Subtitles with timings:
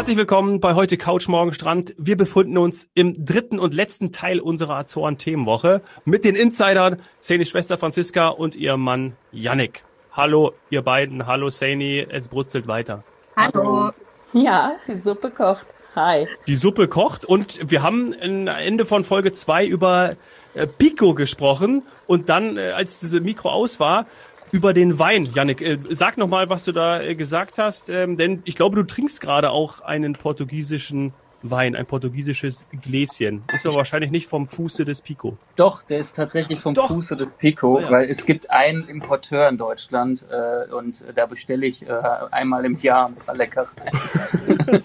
[0.00, 1.94] Herzlich willkommen bei heute Couch Morgen Strand.
[1.98, 7.44] Wir befinden uns im dritten und letzten Teil unserer Azoren Themenwoche mit den Insidern Saini
[7.44, 9.84] Schwester Franziska und ihr Mann Yannick.
[10.12, 13.04] Hallo ihr beiden, hallo Saini, es brutzelt weiter.
[13.36, 13.90] Hallo.
[14.32, 15.66] Ja, die Suppe kocht.
[15.94, 16.26] Hi.
[16.46, 20.14] Die Suppe kocht und wir haben am Ende von Folge zwei über
[20.54, 24.06] äh, Pico gesprochen und dann, äh, als das Mikro aus war,
[24.52, 25.28] über den Wein.
[25.34, 28.76] Janik, äh, sag noch mal, was du da äh, gesagt hast, ähm, denn ich glaube,
[28.76, 33.42] du trinkst gerade auch einen portugiesischen Wein, ein portugiesisches Gläschen.
[33.54, 35.38] Ist aber wahrscheinlich nicht vom Fuße des Pico.
[35.56, 36.88] Doch, der ist tatsächlich vom Doch.
[36.88, 37.90] Fuße des Pico, Ah, ja.
[37.90, 41.92] weil es gibt einen Importeur in Deutschland äh, und da bestelle ich äh,
[42.30, 43.70] einmal im Jahr ein paar Leckereien.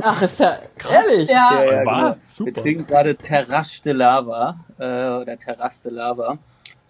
[0.00, 1.28] Ach, ist ja ehrlich.
[1.28, 2.02] Ja, Ja, ja, Wahr?
[2.12, 2.16] genau.
[2.28, 2.46] Super.
[2.46, 6.38] Wir trinken gerade Terrasse de Lava äh, oder Terrasse de Lava.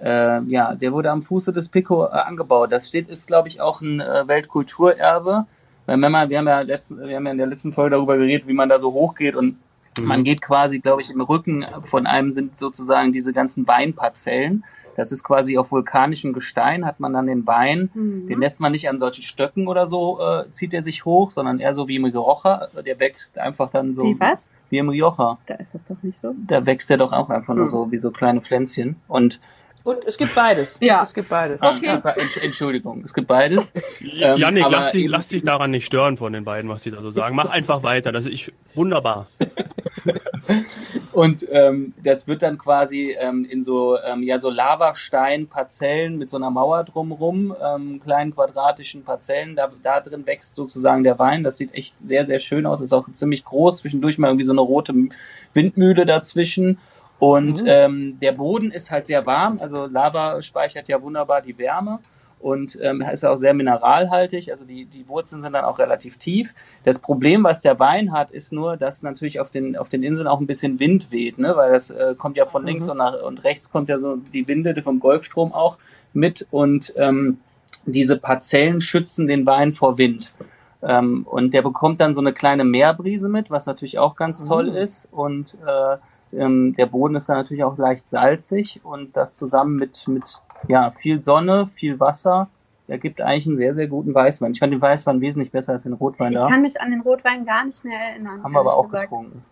[0.01, 2.71] Äh, ja, der wurde am Fuße des Pico äh, angebaut.
[2.73, 5.47] Das steht, ist, glaube ich, auch ein äh, Weltkulturerbe.
[5.87, 8.17] Weil wenn man, wir haben ja letzten, wir haben ja in der letzten Folge darüber
[8.17, 9.57] geredet, wie man da so hochgeht und
[10.01, 14.65] man geht quasi, glaube ich, im Rücken von einem sind sozusagen diese ganzen Weinparzellen.
[14.97, 17.91] Das ist quasi auf vulkanischem Gestein, hat man dann den Wein.
[17.95, 21.59] Den lässt man nicht an solchen Stöcken oder so, äh, zieht er sich hoch, sondern
[21.59, 22.69] eher so wie im Rioja.
[22.85, 24.03] Der wächst einfach dann so.
[24.03, 24.51] Wie was?
[24.71, 25.39] Wie im Rioja.
[25.47, 26.35] Da ist das doch nicht so.
[26.47, 27.71] Da wächst er doch auch einfach nur Hm.
[27.71, 28.97] so wie so kleine Pflänzchen.
[29.09, 29.41] Und
[29.85, 30.77] Und es gibt beides.
[30.81, 31.03] Ja.
[31.03, 31.63] Es gibt beides.
[31.63, 31.89] Okay.
[31.89, 33.73] Entsch- Entschuldigung, es gibt beides.
[34.03, 36.91] Ähm, Janik, lass dich, eben- lass dich daran nicht stören von den beiden, was die
[36.91, 37.35] da so sagen.
[37.35, 38.13] Mach einfach weiter.
[38.13, 39.27] Das ist ich, wunderbar.
[41.13, 46.37] Und ähm, das wird dann quasi ähm, in so, ähm, ja, so Lavastein-Parzellen mit so
[46.37, 49.57] einer Mauer drumrum, ähm, kleinen quadratischen Parzellen.
[49.57, 51.43] Da, da drin wächst sozusagen der Wein.
[51.43, 52.81] Das sieht echt sehr, sehr schön aus.
[52.81, 53.79] Ist auch ziemlich groß.
[53.79, 54.95] Zwischendurch mal irgendwie so eine rote
[55.55, 56.79] Windmühle dazwischen.
[57.19, 59.59] Und ähm, der Boden ist halt sehr warm.
[59.61, 61.99] Also Lava speichert ja wunderbar die Wärme
[62.41, 64.51] und ähm, ist auch sehr mineralhaltig.
[64.51, 66.55] Also die, die Wurzeln sind dann auch relativ tief.
[66.85, 70.29] Das Problem, was der Wein hat, ist nur, dass natürlich auf den, auf den Inseln
[70.29, 71.57] auch ein bisschen Wind weht, ne?
[71.57, 74.47] weil das äh, kommt ja von links und, nach, und rechts kommt ja so die
[74.47, 75.77] Winde vom Golfstrom auch
[76.13, 77.39] mit und ähm,
[77.85, 80.35] diese Parzellen schützen den Wein vor Wind.
[80.83, 84.69] Ähm, und der bekommt dann so eine kleine Meerbrise mit, was natürlich auch ganz toll
[84.69, 85.09] ist.
[85.11, 85.97] Und äh,
[86.33, 90.91] ähm, der Boden ist dann natürlich auch leicht salzig und das zusammen mit, mit ja,
[90.91, 92.49] viel Sonne, viel Wasser,
[92.87, 94.53] ergibt eigentlich einen sehr, sehr guten Weißwein.
[94.53, 96.49] Ich fand den Weißwein wesentlich besser als den Rotwein Ich da.
[96.49, 98.43] kann mich an den Rotwein gar nicht mehr erinnern.
[98.43, 99.11] Haben wir aber auch gesagt.
[99.11, 99.45] getrunken.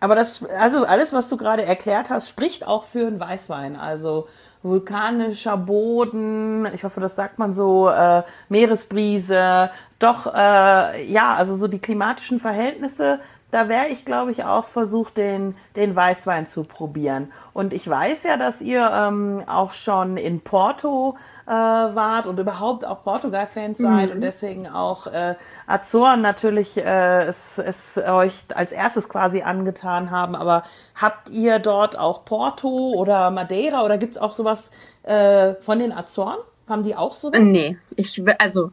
[0.00, 3.76] Aber das, also alles, was du gerade erklärt hast, spricht auch für einen Weißwein.
[3.76, 4.26] Also
[4.62, 11.68] vulkanischer Boden, ich hoffe, das sagt man so, äh, Meeresbrise, doch, äh, ja, also so
[11.68, 13.20] die klimatischen Verhältnisse,
[13.52, 17.30] da wäre ich, glaube ich, auch versucht, den, den Weißwein zu probieren.
[17.52, 22.86] Und ich weiß ja, dass ihr ähm, auch schon in Porto äh, wart und überhaupt
[22.86, 25.34] auch Portugal-Fans seid und deswegen auch äh,
[25.66, 30.34] Azoren natürlich äh, es, es euch als erstes quasi angetan haben.
[30.34, 30.62] Aber
[30.94, 34.70] habt ihr dort auch Porto oder Madeira oder gibt's auch sowas
[35.02, 36.38] äh, von den Azoren?
[36.70, 37.38] Haben die auch sowas?
[37.42, 38.70] Nee, ich, also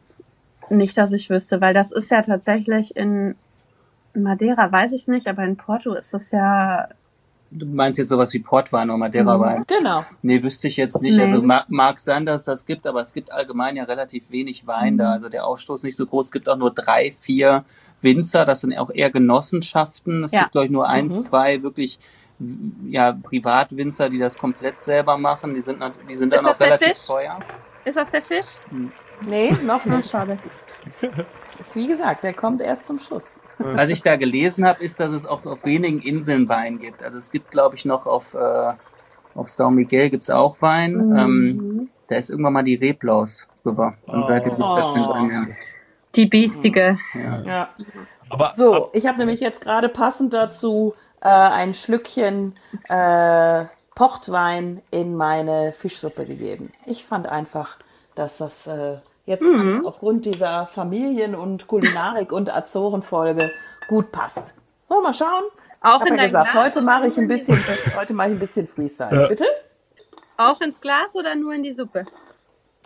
[0.70, 3.34] nicht, dass ich wüsste, weil das ist ja tatsächlich in
[4.14, 6.88] Madeira, weiß ich nicht, aber in Porto ist das ja.
[7.52, 9.64] Du meinst jetzt sowas wie Portwein oder Madeira-Wein?
[9.66, 10.04] Genau.
[10.22, 11.16] Nee, wüsste ich jetzt nicht.
[11.16, 11.24] Nee.
[11.24, 14.96] Also mag, mag sein, dass das gibt, aber es gibt allgemein ja relativ wenig Wein
[14.98, 15.10] da.
[15.12, 16.26] Also der Ausstoß nicht so groß.
[16.26, 17.64] Es gibt auch nur drei, vier
[18.02, 18.44] Winzer.
[18.46, 20.22] Das sind auch eher Genossenschaften.
[20.22, 20.42] Es Ja.
[20.42, 21.10] gibt, glaube ich, nur ein, Mhm.
[21.10, 21.98] zwei wirklich
[22.88, 25.52] ja, Privatwinzer, die das komplett selber machen.
[25.54, 27.06] Die sind, die sind Ist dann auch das der relativ Fisch?
[27.06, 27.38] teuer.
[27.84, 28.46] Ist das der Fisch?
[29.22, 30.08] Nee, noch nicht.
[30.10, 30.38] schade.
[31.74, 33.40] Wie gesagt, der kommt erst zum Schluss.
[33.60, 37.02] Was ich da gelesen habe, ist, dass es auch auf wenigen Inseln Wein gibt.
[37.02, 38.72] Also es gibt, glaube ich, noch auf, äh,
[39.34, 41.08] auf São Miguel gibt's auch Wein.
[41.08, 41.16] Mhm.
[41.18, 43.94] Ähm, da ist irgendwann mal die Reblaus rüber.
[44.06, 45.14] Und seitdem gibt's da keinen Oh.
[45.14, 45.56] Wein mehr.
[46.16, 46.98] Die biestige.
[47.14, 47.42] Ja.
[47.42, 47.68] Ja.
[48.30, 52.54] Aber So, ich habe nämlich jetzt gerade passend dazu äh, ein Schlückchen
[52.88, 53.64] äh,
[53.94, 56.72] Portwein in meine Fischsuppe gegeben.
[56.86, 57.76] Ich fand einfach,
[58.14, 58.96] dass das äh,
[59.30, 59.44] jetzt
[59.84, 63.50] aufgrund dieser Familien- und Kulinarik- und Azorenfolge
[63.88, 64.54] gut passt.
[64.88, 65.44] So, mal schauen.
[65.80, 67.58] Auch in ja dein gesagt, Glas heute mache ich ein bisschen,
[67.96, 69.22] heute mache ich ein bisschen Freestyle.
[69.22, 69.28] Ja.
[69.28, 69.46] Bitte?
[70.36, 72.04] Auch ins Glas oder nur in die Suppe?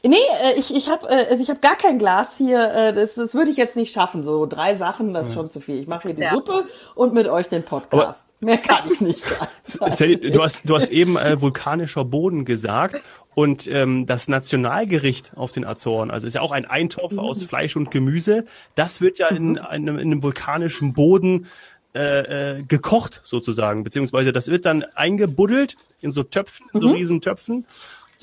[0.07, 2.71] Nee, äh, ich, ich habe äh, also ich hab gar kein Glas hier.
[2.71, 4.23] Äh, das, das würde ich jetzt nicht schaffen.
[4.23, 5.81] So drei Sachen, das ist schon zu viel.
[5.81, 6.31] Ich mache hier die Ja.
[6.31, 8.35] Suppe und mit euch den Podcast.
[8.41, 9.25] Mehr kann ich nicht.
[9.65, 13.03] Sally, du hast, du hast eben äh, vulkanischer Boden gesagt
[13.35, 17.75] und ähm, das Nationalgericht auf den Azoren, also ist ja auch ein Eintopf aus Fleisch
[17.75, 21.47] und Gemüse, das wird ja in, einem, in einem vulkanischen Boden
[21.95, 27.21] äh, äh, gekocht sozusagen, beziehungsweise das wird dann eingebuddelt in so Töpfen, in so riesen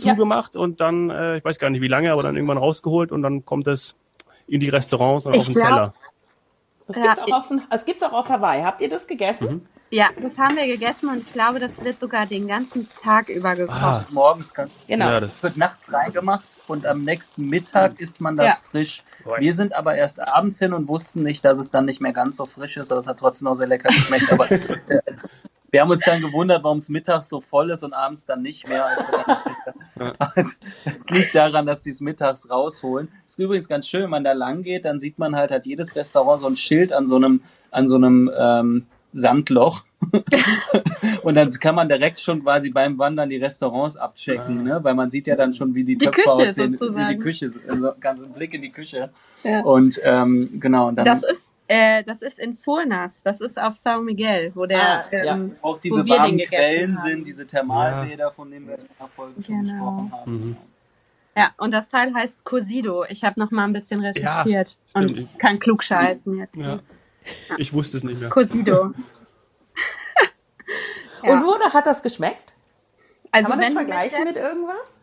[0.01, 0.13] Töpfen, Ja.
[0.15, 3.21] zugemacht und dann, äh, ich weiß gar nicht wie lange, aber dann irgendwann rausgeholt und
[3.21, 3.95] dann kommt es
[4.47, 5.93] in die Restaurants und Ich auf den glaub- Teller.
[6.87, 8.63] Das Ja, gibt's auch auf, das gibt's auch auf Hawaii.
[8.63, 9.67] Habt ihr das gegessen?
[9.93, 13.55] Ja, das haben wir gegessen und ich glaube, das wird sogar den ganzen Tag über
[13.55, 13.77] gekocht.
[13.81, 14.05] Ah.
[14.11, 15.05] Morgens kann, Genau.
[15.05, 18.57] Ja, das das, wird nachts reingemacht und am nächsten Mittag isst man das Ja.
[18.71, 19.03] frisch.
[19.37, 22.37] Wir sind aber erst abends hin und wussten nicht, dass es dann nicht mehr ganz
[22.37, 24.31] so frisch ist, aber es hat trotzdem noch sehr lecker geschmeckt.
[24.31, 24.59] Aber äh,
[25.71, 28.67] wir haben uns dann gewundert, warum es mittags so voll ist und abends dann nicht
[28.67, 28.85] mehr.
[28.85, 30.45] Als wir dann
[30.83, 33.07] Es liegt daran, dass die es mittags rausholen.
[33.25, 35.65] Es ist übrigens ganz schön, wenn man da lang geht, dann sieht man halt, hat
[35.65, 37.41] jedes Restaurant so ein Schild an so einem,
[37.71, 39.85] an so einem ähm, Sandloch.
[41.23, 44.79] und dann kann man direkt schon quasi beim Wandern die Restaurants abchecken, ne?
[44.83, 47.19] weil man sieht ja dann schon, wie die, Die Töpfe Küche aussehen, wie die sozusagen.
[47.19, 49.11] Küche, also ganz ein Blick in die Küche.
[49.43, 49.61] Ja.
[49.61, 53.75] Und ähm, genau, und dann Das ist, äh, das ist in Furnas, das ist auf
[53.75, 55.35] São Miguel, wo der Ah, ja.
[55.35, 57.07] ähm, auch wo diese wir den warmen Quellen haben.
[57.07, 59.73] sind, diese Thermalbäder, von denen wir in der Folge schon Genau.
[59.73, 60.31] gesprochen haben.
[60.49, 60.57] Mhm.
[61.37, 63.05] Ja, und das Teil heißt Cosido.
[63.07, 65.11] Ich habe noch mal ein bisschen recherchiert stimmt.
[65.17, 66.55] und kann klug scheißen jetzt.
[66.57, 66.79] ja.
[67.57, 68.29] Ich wusste es nicht mehr.
[68.29, 68.93] Cosido.
[71.23, 71.33] Ja.
[71.33, 72.55] Und wonach hat das geschmeckt?
[73.31, 74.97] Also Kann man das vergleichen mit irgendwas?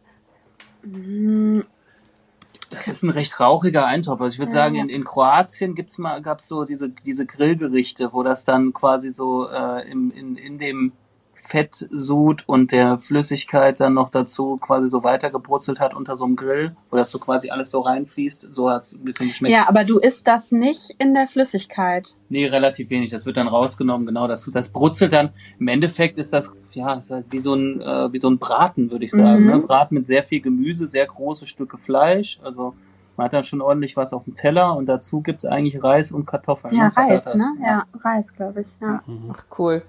[2.78, 4.20] Das ist ein recht rauchiger Eintopf.
[4.20, 4.58] Also ich würde Ja.
[4.58, 9.10] sagen, in, in Kroatien gibt's mal, gab's so diese, diese Grillgerichte, wo das dann quasi
[9.10, 10.92] so äh, im, in, in dem
[11.38, 16.76] Fettsud und der Flüssigkeit dann noch dazu quasi so weitergebrutzelt hat unter so einem Grill,
[16.90, 18.48] wo das so quasi alles so reinfließt.
[18.50, 19.52] So hat's ein bisschen geschmeckt.
[19.52, 22.14] Ja, aber du isst das nicht in der Flüssigkeit.
[22.28, 23.10] Nee, relativ wenig.
[23.10, 24.26] Das wird dann rausgenommen, genau.
[24.26, 25.30] Das, das brutzelt dann.
[25.58, 28.90] Im Endeffekt ist das, ja, ist halt wie so ein, äh, wie so ein Braten,
[28.90, 29.44] würde ich sagen.
[29.44, 29.50] Mhm.
[29.50, 29.58] Ne?
[29.60, 32.40] Braten mit sehr viel Gemüse, sehr große Stücke Fleisch.
[32.42, 32.74] Also
[33.16, 36.26] man hat dann schon ordentlich was auf dem Teller und dazu gibt's eigentlich Reis und
[36.26, 36.74] Kartoffeln.
[36.74, 36.92] Ja, ne?
[36.96, 37.46] Reis, ne?
[37.62, 38.68] Ja, Reis, glaube ich.
[38.80, 39.02] Ja.
[39.32, 39.82] Ach, cool.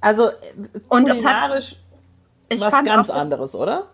[0.00, 0.30] Also,
[0.88, 1.76] Und es hat- kulinarisch
[2.48, 3.86] Ich was fand ganz auch, anderes, oder?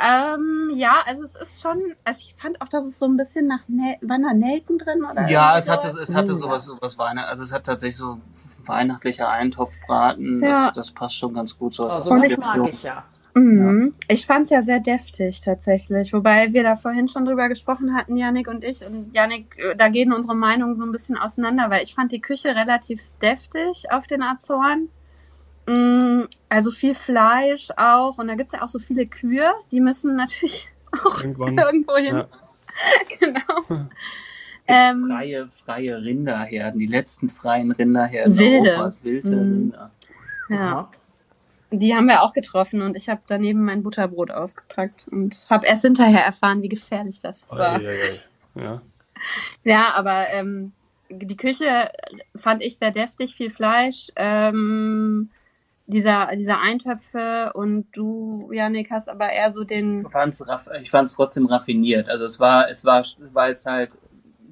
[0.00, 3.46] Ähm, ja, also es ist schon, also ich fand auch, dass es so ein bisschen
[3.46, 6.08] nach Nel waren da Nelken drin oder Ja, es hatte, sowas?
[6.08, 6.38] es hatte Ja.
[6.38, 8.18] sowas, sowas Weihnacht, also es hat tatsächlich so
[8.64, 10.42] weihnachtlicher Eintopfbraten.
[10.42, 10.66] Ja.
[10.66, 11.88] Das, das passt schon ganz gut so.
[11.88, 13.04] Also, Und das ich mag ich ja.
[13.34, 13.94] Mhm.
[14.08, 18.16] Ich fand es ja sehr deftig tatsächlich, wobei wir da vorhin schon drüber gesprochen hatten,
[18.16, 18.84] Janik und ich.
[18.84, 22.20] Und Janik, äh, da gehen unsere Meinungen so ein bisschen auseinander, weil ich fand die
[22.20, 24.88] Küche relativ deftig auf den Azoren.
[25.66, 28.18] Mm, Also viel Fleisch auch.
[28.18, 30.70] Und da gibt's ja auch so viele Kühe, die müssen natürlich
[31.04, 31.58] auch Irgendwann.
[31.58, 32.16] irgendwo hin.
[32.16, 32.28] Ja.
[33.20, 33.88] genau.
[34.68, 38.70] Ähm, freie, freie Rinderherden, die letzten freien Rinderherden Wilde.
[38.70, 39.38] Europas, wilde Mhm.
[39.42, 39.90] Rinder.
[40.48, 40.56] ja.
[40.56, 40.90] Aha.
[41.72, 45.82] Die haben wir auch getroffen und ich habe daneben mein Butterbrot ausgepackt und habe erst
[45.82, 47.80] hinterher erfahren, wie gefährlich das war.
[47.80, 48.20] Ei, ei.
[48.54, 48.82] Ja.
[49.64, 50.72] Ja, aber ähm,
[51.10, 51.90] die Küche
[52.36, 55.30] fand ich sehr deftig, viel Fleisch, ähm,
[55.86, 60.02] dieser, dieser Eintöpfe und du, Janik, hast aber eher so den.
[60.02, 60.44] Ich fand's,
[60.80, 62.08] ich fand's trotzdem raffiniert.
[62.08, 63.90] Also es war, es war, weil es halt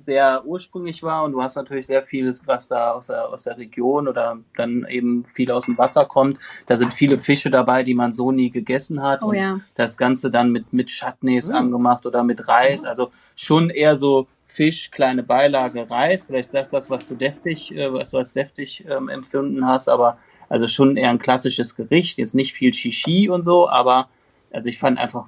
[0.02, 3.58] sehr ursprünglich war und du hast natürlich sehr vieles, was da aus der, aus der
[3.58, 6.38] Region oder dann eben viel aus dem Wasser kommt.
[6.66, 9.22] Da sind viele Fische dabei, die man so nie gegessen hat.
[9.22, 9.60] Oh und ja.
[9.74, 11.54] das Ganze dann mit, mit Chutneys Mm.
[11.54, 12.84] angemacht oder mit Reis.
[12.84, 16.24] Also schon eher so Fisch, kleine Beilage, Reis.
[16.26, 19.88] Vielleicht sagst du das, was du deftig, äh, was du als deftig ähm, empfunden hast,
[19.88, 20.18] aber
[20.50, 22.18] also schon eher ein klassisches Gericht.
[22.18, 24.08] Jetzt nicht viel Shishi und so, aber
[24.52, 25.26] also ich fand einfach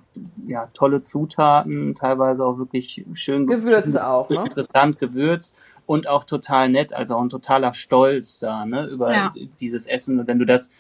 [0.49, 4.43] ja tolle Zutaten, teilweise auch wirklich schön ge- Gewürze schön auch, ne?
[4.43, 9.33] interessant gewürzt und auch total nett, also auch ein totaler Stolz da, ne, über Ja.
[9.61, 10.19] dieses Essen.
[10.19, 10.71] Und wenn du das,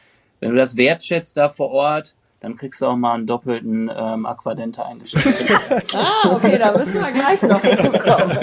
[0.41, 4.27] wenn du das wertschätzt da vor Ort, dann kriegst du auch mal einen doppelten ähm,
[4.27, 5.47] Aquadente eingeschenkt.
[5.95, 8.39] Ah, okay, da müssen wir gleich noch zukommen.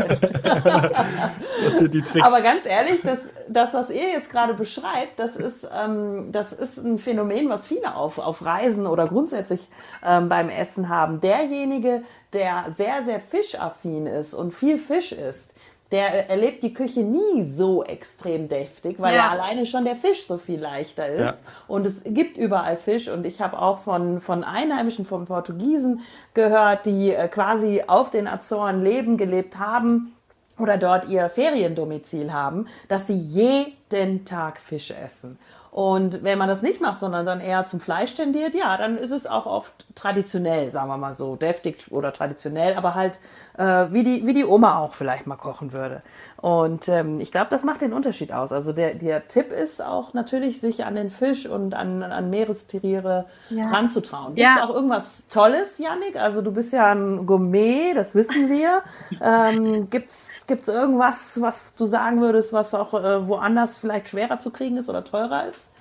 [1.63, 2.25] Das sind die Tricks.
[2.25, 6.77] Aber ganz ehrlich, das, das, was ihr jetzt gerade beschreibt, das ist, ähm, das ist
[6.77, 9.67] ein Phänomen, was viele auf, auf Reisen oder grundsätzlich
[10.05, 11.19] ähm, beim Essen haben.
[11.19, 12.03] Derjenige,
[12.33, 15.53] der sehr, sehr fischaffin ist und viel Fisch isst,
[15.91, 19.25] der erlebt die Küche nie so extrem deftig, weil Ja.
[19.25, 21.43] ja alleine schon der Fisch so viel leichter ist.
[21.43, 21.51] Ja.
[21.67, 23.07] Und es gibt überall Fisch.
[23.09, 26.01] Und ich habe auch von, von Einheimischen, von Portugiesen
[26.35, 30.13] gehört, die äh, quasi auf den Azoren leben, gelebt haben
[30.59, 35.39] oder dort ihr Feriendomizil haben, dass sie jeden Tag Fisch essen.
[35.71, 39.11] Und wenn man das nicht macht, sondern dann eher zum Fleisch tendiert, ja, dann ist
[39.11, 43.19] es auch oft traditionell, sagen wir mal so, deftig oder traditionell, aber halt
[43.57, 46.01] äh, wie, die, wie die Oma auch vielleicht mal kochen würde.
[46.41, 48.51] Und ähm, ich glaube, das macht den Unterschied aus.
[48.53, 53.25] Also der, der Tipp ist auch natürlich, sich an den Fisch und an, an Meerestiere
[53.49, 53.67] Ja.
[53.69, 54.35] ranzutrauen.
[54.35, 54.63] Gibt es Ja.
[54.63, 56.15] auch irgendwas Tolles, Yannick?
[56.15, 58.83] Also du bist ja ein Gourmet, das wissen wir.
[59.21, 64.51] ähm, gibt's gibt's irgendwas, was du sagen würdest, was auch äh, woanders vielleicht schwerer zu
[64.51, 65.73] kriegen ist oder teurer ist?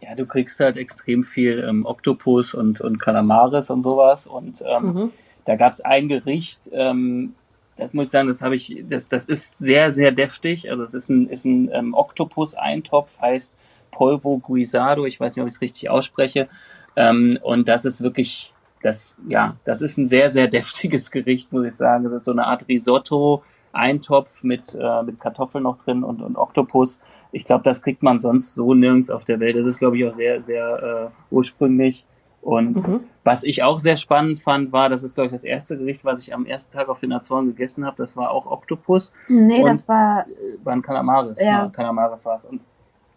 [0.00, 4.26] ja, du kriegst halt extrem viel ähm, Oktopus und, und Kalamaris und sowas.
[4.26, 5.12] Und ähm, Mhm.
[5.44, 7.36] da gab's ein Gericht, ähm,
[7.76, 10.70] das muss ich sagen, das habe ich, das, das ist sehr, sehr deftig.
[10.70, 13.54] Also es ist ein, ist ein ähm, Oktopus-Eintopf, heißt
[13.90, 16.48] Polvo Guisado, ich weiß nicht, ob ich es richtig ausspreche.
[16.96, 18.52] Ähm, und das ist wirklich,
[18.82, 22.04] das, ja, das ist ein sehr, sehr deftiges Gericht, muss ich sagen.
[22.04, 23.42] Das ist so eine Art Risotto,
[23.72, 27.02] Eintopf mit, äh, mit Kartoffeln noch drin und, und Oktopus.
[27.32, 29.56] Ich glaube, das kriegt man sonst so nirgends auf der Welt.
[29.56, 32.06] Das ist, glaube ich, auch sehr, sehr äh, ursprünglich.
[32.46, 33.00] Und mhm.
[33.24, 36.22] was ich auch sehr spannend fand, war, das ist, glaube ich, das erste Gericht, was
[36.22, 37.96] ich am ersten Tag auf den Azoren gegessen habe.
[37.98, 39.12] Das war auch Oktopus.
[39.26, 40.28] Nee, das war.
[40.28, 41.40] Äh, war ein Kalamaris.
[41.40, 41.46] Ja.
[41.46, 42.44] ja Kalamaris war es.
[42.44, 42.60] Und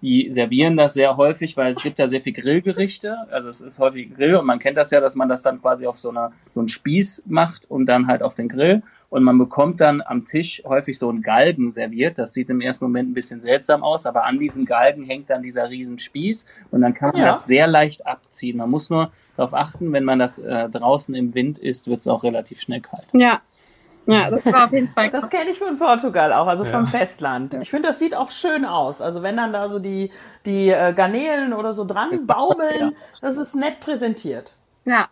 [0.01, 3.17] die servieren das sehr häufig, weil es gibt ja sehr viel Grillgerichte.
[3.29, 5.86] Also es ist häufig Grill und man kennt das ja, dass man das dann quasi
[5.86, 9.38] auf so einer so einen Spieß macht und dann halt auf den Grill und man
[9.38, 12.18] bekommt dann am Tisch häufig so einen Galgen serviert.
[12.20, 15.42] Das sieht im ersten Moment ein bisschen seltsam aus, aber an diesen Galgen hängt dann
[15.42, 17.28] dieser Riesenspieß und dann kann man ja.
[17.28, 18.58] das sehr leicht abziehen.
[18.58, 22.08] Man muss nur darauf achten, wenn man das äh, draußen im Wind isst, wird es
[22.08, 23.08] auch relativ schnell kalt.
[23.13, 23.42] Ja.
[24.06, 25.10] Ja, das war auf jeden Fall.
[25.12, 26.72] Das kenne ich von Portugal auch, also ja.
[26.72, 27.54] vom Festland.
[27.62, 29.01] Ich finde, das sieht auch schön aus.
[29.01, 30.10] Also wenn dann da so die,
[30.48, 32.92] die äh, Garnelen oder so dran baumeln, ja.
[33.22, 34.56] das ist nett präsentiert.
[34.86, 35.10] Ja,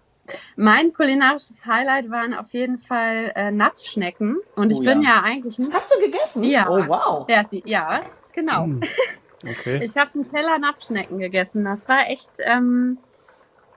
[0.56, 4.38] mein kulinarisches Highlight waren auf jeden Fall äh, Napfschnecken.
[4.56, 5.10] Und ich oh, bin ja.
[5.10, 5.74] ja eigentlich nicht.
[5.74, 6.44] Hast du gegessen?
[6.44, 6.68] Ja.
[6.70, 7.26] Oh, wow.
[7.30, 8.02] Ja, sie, ja
[8.38, 8.64] genau.
[8.64, 8.82] Hm.
[9.44, 9.80] Okay.
[9.84, 11.64] Ich habe einen Teller Napfschnecken gegessen.
[11.64, 12.98] Das war echt, ähm,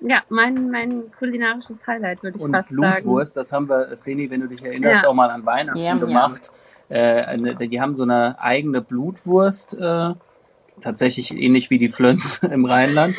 [0.01, 3.03] ja, mein, mein kulinarisches Highlight, würde ich Und fast Blutwurst, sagen.
[3.03, 5.09] Blutwurst, das haben wir, Seni, wenn du dich erinnerst, ja.
[5.09, 6.51] auch mal an Weihnachten ja, gemacht.
[6.89, 7.35] Ja.
[7.35, 9.75] Äh, die haben so eine eigene Blutwurst.
[9.75, 10.15] Äh,
[10.81, 13.17] tatsächlich ähnlich wie die Flöns im Rheinland.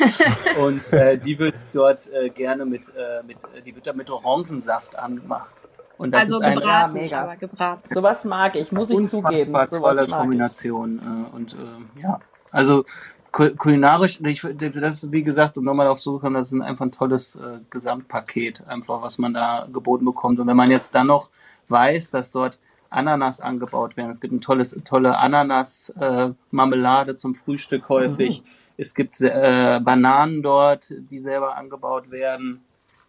[0.60, 4.96] Und äh, die wird dort äh, gerne mit, äh, mit, die wird da mit Orangensaft
[4.96, 5.54] angemacht.
[5.98, 7.22] Und das also ist ein gebraten, mega.
[7.22, 7.88] aber gebraten.
[7.92, 9.52] Sowas mag ich, muss ich zugeben.
[9.70, 11.28] tolle Kombination.
[11.32, 12.84] Äh, und äh, ja, also
[13.32, 16.92] kulinarisch, ich, das ist wie gesagt, um nochmal auf so kommen, das ist einfach ein
[16.92, 20.38] tolles äh, Gesamtpaket, einfach was man da geboten bekommt.
[20.38, 21.30] Und wenn man jetzt dann noch
[21.68, 22.60] weiß, dass dort
[22.92, 24.10] Ananas angebaut werden.
[24.10, 28.42] Es gibt eine tolles, tolle Ananas-Marmelade äh, zum Frühstück häufig.
[28.42, 28.46] Mhm.
[28.76, 32.62] Es gibt äh, Bananen dort, die selber angebaut werden.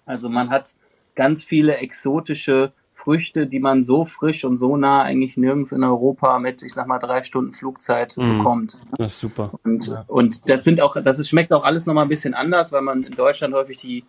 [0.05, 0.75] Also man hat
[1.15, 6.37] ganz viele exotische Früchte, die man so frisch und so nah eigentlich nirgends in Europa
[6.37, 8.77] mit, ich sag mal, drei Stunden Flugzeit mm, bekommt.
[8.97, 9.51] Das ist super.
[9.63, 10.05] Und, ja.
[10.07, 13.03] und das sind auch, das ist, schmeckt auch alles nochmal ein bisschen anders, weil man
[13.03, 14.03] in Deutschland häufig die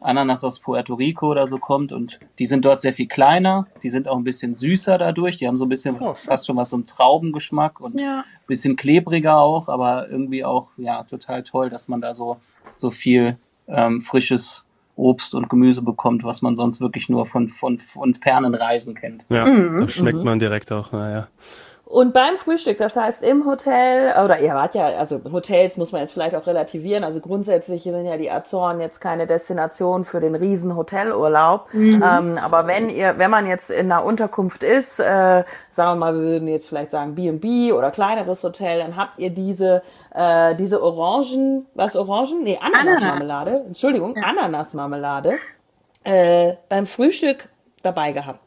[0.00, 3.90] Ananas aus Puerto Rico oder so kommt und die sind dort sehr viel kleiner, die
[3.90, 6.56] sind auch ein bisschen süßer dadurch, die haben so ein bisschen was, oh, fast schon
[6.56, 8.20] was so einen Traubengeschmack und ja.
[8.20, 12.38] ein bisschen klebriger auch, aber irgendwie auch ja total toll, dass man da so
[12.74, 13.38] so viel
[13.68, 18.54] ähm, frisches Obst und Gemüse bekommt, was man sonst wirklich nur von von, von fernen
[18.54, 19.26] Reisen kennt.
[19.28, 19.82] Ja, mhm.
[19.82, 20.24] das schmeckt mhm.
[20.24, 21.28] man direkt auch, naja.
[21.88, 26.00] Und beim Frühstück, das heißt im Hotel, oder ihr wart ja, also Hotels muss man
[26.00, 30.34] jetzt vielleicht auch relativieren, also grundsätzlich sind ja die Azoren jetzt keine Destination für den
[30.34, 31.72] riesen Hotelurlaub.
[31.72, 32.02] Mhm.
[32.04, 36.14] Ähm, aber wenn ihr, wenn man jetzt in einer Unterkunft ist, äh, sagen wir mal,
[36.14, 40.82] wir würden jetzt vielleicht sagen B&B oder kleineres Hotel, dann habt ihr diese, äh, diese
[40.82, 42.42] Orangen, was Orangen?
[42.42, 43.66] Nee, Ananasmarmelade, Ananas.
[43.68, 44.24] Entschuldigung, ja.
[44.24, 45.34] Ananasmarmelade,
[46.02, 47.48] äh, beim Frühstück
[47.84, 48.40] dabei gehabt.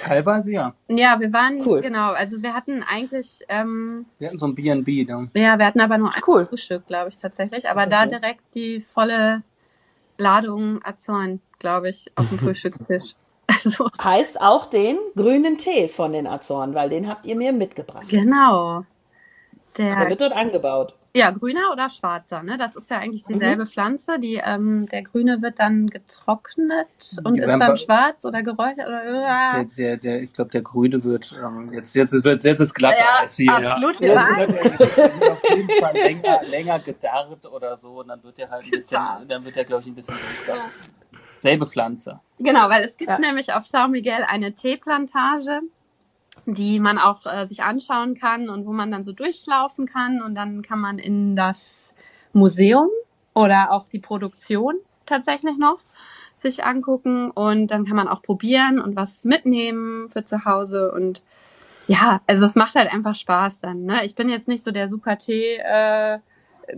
[0.00, 0.74] Teilweise ja.
[0.88, 1.80] Ja, wir waren, cool.
[1.80, 3.40] genau, also wir hatten eigentlich.
[3.48, 5.26] Ähm, wir hatten so ein BB, da.
[5.34, 6.46] Ja, wir hatten aber nur ein cool.
[6.46, 7.68] Frühstück, glaube ich, tatsächlich.
[7.68, 8.10] Aber da so?
[8.10, 9.42] direkt die volle
[10.16, 13.14] Ladung Azoren, glaube ich, auf dem Frühstückstisch.
[13.46, 13.90] Also.
[14.02, 18.08] Heißt auch den grünen Tee von den Azoren, weil den habt ihr mir mitgebracht.
[18.08, 18.84] Genau.
[19.76, 20.94] Der, Der wird dort angebaut.
[21.12, 22.56] Ja, grüner oder schwarzer, ne?
[22.56, 23.66] Das ist ja eigentlich dieselbe mhm.
[23.66, 24.20] Pflanze.
[24.20, 26.86] Die, ähm, der grüne wird dann getrocknet
[27.24, 29.64] und die ist dann schwarz oder geräuchert oder äh.
[29.64, 32.94] der, der, der, ich glaube, der grüne wird ähm, jetzt jetzt ist jetzt ist glatt
[32.96, 33.52] ja, hier.
[33.52, 34.38] Absolut, ja.
[34.38, 38.50] Jetzt wird er auf jeden Fall länger, länger gedarrt oder so und dann wird er
[38.50, 40.64] halt ein bisschen, dann wird er glaube ich ein bisschen dunkler.
[41.38, 42.20] Selbe Pflanze.
[42.38, 43.18] Genau, weil es gibt ja.
[43.18, 45.60] nämlich auf São Miguel eine Teeplantage
[46.46, 50.34] die man auch äh, sich anschauen kann und wo man dann so durchlaufen kann und
[50.34, 51.94] dann kann man in das
[52.32, 52.88] Museum
[53.34, 55.78] oder auch die Produktion tatsächlich noch
[56.36, 61.22] sich angucken und dann kann man auch probieren und was mitnehmen für zu Hause und
[61.86, 63.84] ja, also es macht halt einfach Spaß dann.
[63.84, 64.04] Ne?
[64.04, 66.22] Ich bin jetzt nicht so der super Tee-Kenner,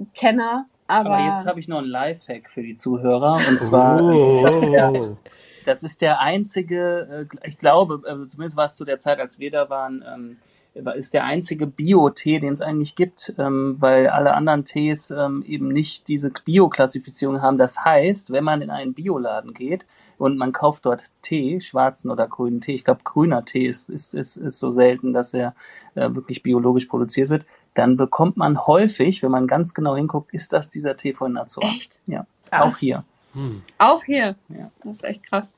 [0.09, 5.16] äh, aber, aber jetzt habe ich noch einen Lifehack für die Zuhörer und zwar oh
[5.64, 9.38] das ist der einzige, äh, ich glaube, äh, zumindest war es zu der Zeit, als
[9.38, 10.37] wir da waren, ähm,
[10.95, 15.69] ist der einzige Bio-Tee, den es eigentlich gibt, ähm, weil alle anderen Tees ähm, eben
[15.69, 17.59] nicht diese Bio-Klassifizierung haben.
[17.59, 22.26] Das heißt, wenn man in einen Bioladen geht und man kauft dort Tee, schwarzen oder
[22.26, 25.54] grünen Tee, ich glaube grüner Tee ist, ist, ist, ist so selten, dass er
[25.95, 30.54] äh, wirklich biologisch produziert wird, dann bekommt man häufig, wenn man ganz genau hinguckt, ist
[30.54, 31.64] das dieser Tee von Natur.
[31.64, 32.00] Echt?
[32.07, 33.04] Ja, auch hier.
[33.33, 33.62] Hm.
[33.79, 34.37] Auch hier.
[34.49, 34.71] Ja.
[34.85, 35.53] Das ist echt krass.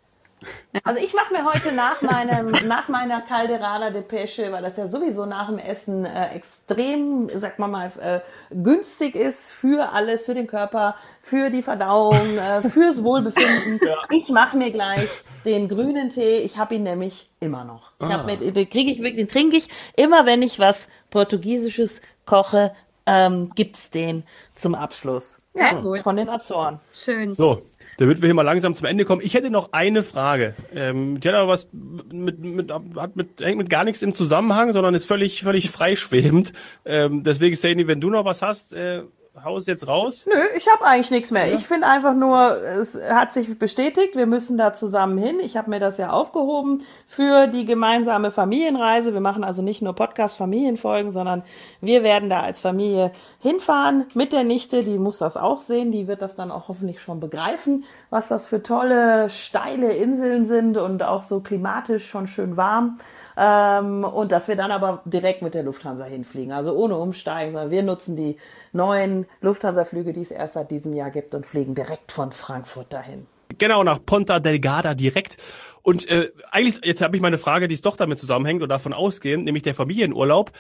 [0.82, 4.86] Also ich mache mir heute nach meinem, nach meiner Calderada de Pesce, weil das ja
[4.88, 10.34] sowieso nach dem Essen äh, extrem, sag mal mal, äh, günstig ist für alles, für
[10.34, 13.80] den Körper, für die Verdauung, äh, fürs Wohlbefinden.
[14.10, 15.08] Ich mache mir gleich
[15.44, 16.38] den grünen Tee.
[16.38, 17.92] Ich habe ihn nämlich immer noch.
[18.00, 22.00] Ich hab mir, den kriege ich wirklich, den trinke ich immer, wenn ich was Portugiesisches
[22.26, 22.72] koche,
[23.06, 25.40] ähm, gibt's den zum Abschluss.
[25.54, 26.00] Sehr gut.
[26.00, 26.80] Von den Azoren.
[26.92, 27.34] Schön.
[27.34, 27.62] So,
[27.98, 29.22] damit wir hier mal langsam zum Ende kommen.
[29.24, 30.54] Ich hätte noch eine Frage.
[30.74, 34.72] Ähm, die hat aber was mit, mit, hat mit, hängt mit gar nichts im Zusammenhang,
[34.72, 36.52] sondern ist völlig, völlig freischwebend.
[36.84, 39.02] Ähm, deswegen, Sadie, wenn du noch was hast, äh,
[39.42, 40.26] haus jetzt raus.
[40.26, 41.52] Nö, ich habe eigentlich nichts mehr.
[41.52, 45.38] Ich finde einfach nur, es hat sich bestätigt, wir müssen da zusammen hin.
[45.40, 49.12] Ich habe mir das ja aufgehoben für die gemeinsame Familienreise.
[49.12, 51.42] Wir machen also nicht nur Podcast-Familienfolgen, sondern
[51.80, 53.10] wir werden da als Familie
[53.40, 54.84] hinfahren mit der Nichte.
[54.84, 55.90] Die muss das auch sehen.
[55.90, 60.76] Die wird das dann auch hoffentlich schon begreifen, was das für tolle, steile Inseln sind
[60.76, 62.98] und auch so klimatisch schon schön warm.
[63.36, 67.70] Ähm, und dass wir dann aber direkt mit der Lufthansa hinfliegen, also ohne umsteigen, sondern
[67.70, 68.36] wir nutzen die
[68.72, 73.26] neuen Lufthansa-Flüge, die es erst seit diesem Jahr gibt und fliegen direkt von Frankfurt dahin.
[73.58, 75.36] Genau, nach Ponta Delgada direkt.
[75.82, 78.92] Und äh, eigentlich, jetzt habe ich meine Frage, die es doch damit zusammenhängt und davon
[78.92, 80.52] ausgehend, nämlich der Familienurlaub.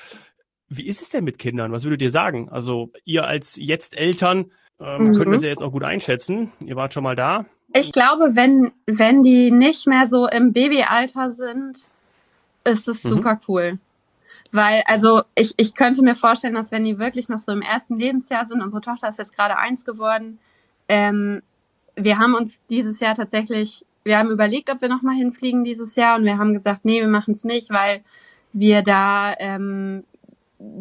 [0.68, 1.72] Wie ist es denn mit Kindern?
[1.72, 2.48] Was würdet ihr sagen?
[2.50, 4.50] Also ihr als jetzt Eltern
[4.80, 5.12] ähm, Mhm.
[5.14, 6.52] könnt das ja jetzt auch gut einschätzen.
[6.60, 7.46] Ihr wart schon mal da.
[7.72, 11.88] Ich glaube, wenn, wenn die nicht mehr so im Babyalter sind,
[12.64, 13.08] ist es Mhm.
[13.10, 13.78] super cool.
[14.52, 17.98] Weil, also ich, ich könnte mir vorstellen, dass wenn die wirklich noch so im ersten
[17.98, 20.38] Lebensjahr sind, unsere Tochter ist jetzt gerade eins geworden,
[20.88, 21.42] ähm,
[21.96, 26.16] wir haben uns dieses Jahr tatsächlich, wir haben überlegt, ob wir nochmal hinfliegen dieses Jahr
[26.16, 28.02] und wir haben gesagt, nee, wir machen es nicht, weil
[28.52, 30.04] wir da ähm,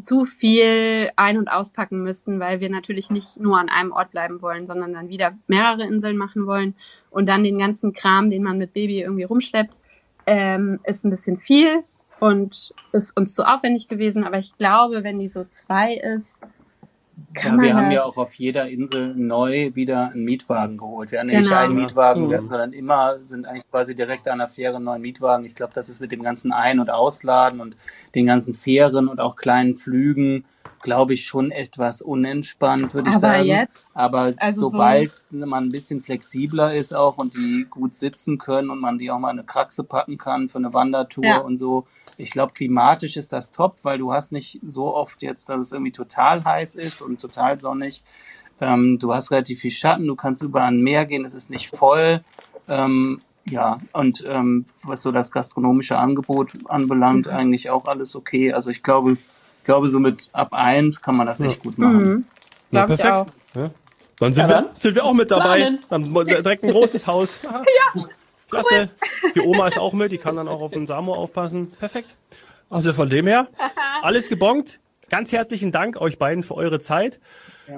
[0.02, 4.42] zu viel ein- und auspacken müssten, weil wir natürlich nicht nur an einem Ort bleiben
[4.42, 6.76] wollen, sondern dann wieder mehrere Inseln machen wollen
[7.10, 9.78] und dann den ganzen Kram, den man mit Baby irgendwie rumschleppt,
[10.26, 11.84] ähm, ist ein bisschen viel
[12.20, 14.24] und ist uns zu aufwendig gewesen.
[14.24, 16.44] Aber ich glaube, wenn die so zwei ist,
[17.36, 17.94] kann Ja, man wir haben das.
[17.94, 21.12] ja auch auf jeder Insel neu wieder einen Mietwagen geholt.
[21.12, 21.50] Wir haben ja Genau.
[21.50, 22.46] nicht einen Mietwagen, Mhm.
[22.48, 25.46] sondern immer sind eigentlich quasi direkt an der Fähre einen neuen Mietwagen.
[25.46, 27.78] Ich glaube, das ist mit dem ganzen Ein- und Ausladen und
[28.16, 30.46] den ganzen Fähren und auch kleinen Flügen,
[30.82, 33.46] glaube ich, schon etwas unentspannt, würde ich Aber sagen.
[33.48, 38.38] jetzt, Aber also so- sobald man ein bisschen flexibler ist auch und die gut sitzen
[38.38, 41.38] können und man die auch mal in eine Kraxe packen kann für eine Wandertour Ja.
[41.40, 41.86] und so.
[42.18, 45.72] Ich glaube, klimatisch ist das top, weil du hast nicht so oft jetzt, dass es
[45.72, 48.04] irgendwie total heiß ist und total sonnig.
[48.62, 51.76] Ähm, du hast relativ viel Schatten, du kannst über ein Meer gehen, es ist nicht
[51.76, 52.24] voll.
[52.68, 58.54] Ähm, ja, und ähm, was so das gastronomische Angebot anbelangt, eigentlich auch alles okay.
[58.54, 59.18] Also ich glaube,
[59.64, 61.98] ich glaube, so mit ab eins kann man das echt gut machen.
[62.04, 62.26] mhm,
[62.72, 62.86] Ja.
[62.86, 63.26] Ja.
[64.20, 64.74] Dann sind, Ja, wir, dann.
[64.74, 65.60] sind wir auch mit dabei.
[65.60, 65.80] Planen.
[65.88, 67.38] Dann direkt ein großes Haus.
[67.44, 68.04] ja.
[68.50, 68.90] Klasse.
[69.36, 71.72] Die Oma ist auch mit, die kann dann auch auf den Samo aufpassen.
[71.80, 72.14] Perfekt.
[72.70, 73.48] Also von dem her,
[74.02, 74.82] alles gebongt.
[75.10, 77.22] Ganz herzlichen Dank euch beiden für eure Zeit.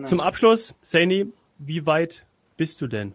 [0.04, 2.24] Zum Abschluss, Saini, wie weit
[2.58, 3.13] bist du denn?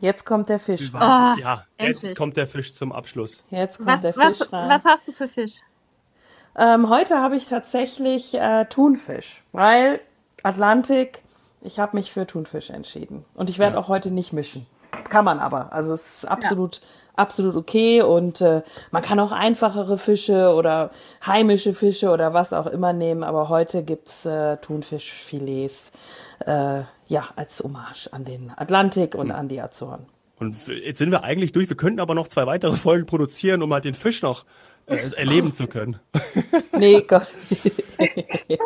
[0.00, 0.90] Jetzt kommt der Fisch.
[0.92, 2.16] Oh, ja, jetzt endlich.
[2.16, 3.42] kommt der Fisch zum Abschluss.
[3.50, 4.68] Jetzt kommt Was, der Fisch was, rein.
[4.68, 5.60] was hast du für Fisch?
[6.56, 10.00] Ähm, heute habe ich tatsächlich äh, Thunfisch, weil
[10.42, 11.22] Atlantik,
[11.62, 13.24] ich habe mich für Thunfisch entschieden.
[13.34, 14.66] Und ich werde auch heute nicht mischen.
[15.08, 15.72] Kann man aber.
[15.72, 16.80] Also es ist absolut,
[17.16, 18.02] absolut okay.
[18.02, 18.62] Und äh,
[18.92, 20.90] man kann auch einfachere Fische oder
[21.26, 23.24] heimische Fische oder was auch immer nehmen.
[23.24, 25.90] Aber heute gibt's äh, Thunfischfilets,
[26.46, 30.06] äh, ja, als Hommage an den Atlantik und an die Azoren.
[30.38, 31.68] Und jetzt sind wir eigentlich durch.
[31.68, 34.44] Wir könnten aber noch zwei weitere Folgen produzieren, um halt den Fisch noch
[34.86, 35.98] erleben zu können.
[36.76, 37.26] Nee, Gott.
[37.98, 38.58] Ich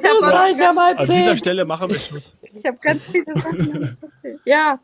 [0.00, 1.36] So habe ich, wir haben halb An dieser.
[1.36, 2.36] Stelle machen wir Schluss.
[2.42, 3.96] ich hab ganz viele Sachen.
[4.44, 4.78] Ja,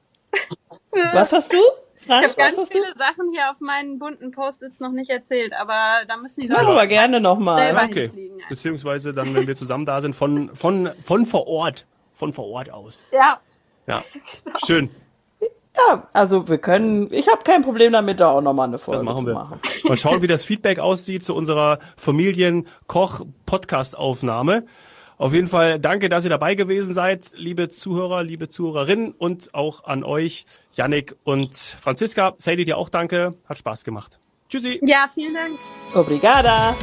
[1.12, 1.58] Was hast du?
[1.96, 2.78] ich Franz, habe was ganz hast du?
[2.82, 6.64] viele Sachen hier auf meinen bunten Post-its noch nicht erzählt, aber da müssen die Leute
[6.64, 7.74] Machen wir gerne nochmal.
[7.88, 8.02] Okay.
[8.02, 8.40] hinfliegen.
[8.48, 11.86] Beziehungsweise dann, wenn wir zusammen da sind, von, von, von vor Ort.
[12.14, 13.04] Von vor Ort aus.
[13.12, 13.40] Ja,
[13.86, 14.02] Ja.
[14.66, 14.90] Schön.
[15.88, 19.04] Ja, also wir können, ich habe kein Problem damit, da auch nochmal eine Folge Das
[19.04, 19.34] machen zu wir.
[19.34, 19.60] machen.
[19.84, 24.64] Mal schauen, wie das Feedback aussieht zu unserer Familienkoch-Podcast-Aufnahme.
[25.18, 29.84] Auf jeden Fall danke, dass ihr dabei gewesen seid, liebe Zuhörer, liebe Zuhörerinnen und auch
[29.84, 32.34] an euch, Yannick und Franziska.
[32.38, 33.34] Sadie, dir auch danke.
[33.48, 34.18] Hat Spaß gemacht.
[34.48, 34.80] Tschüssi.
[34.84, 35.58] ja, vielen Dank.
[35.94, 36.74] Obrigada.